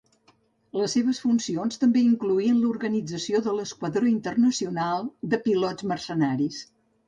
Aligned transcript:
Les 0.77 0.95
seves 0.95 1.19
funcions 1.25 1.77
també 1.83 2.01
incloïen 2.07 2.57
l'organització 2.63 3.43
de 3.51 3.55
l'"Esquadró 3.55 4.13
Internacional" 4.15 5.07
de 5.37 5.45
pilots 5.49 5.91
mercenaris. 5.97 6.69